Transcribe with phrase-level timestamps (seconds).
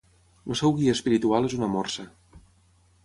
[0.53, 2.09] El seu guia espiritual és una morsa.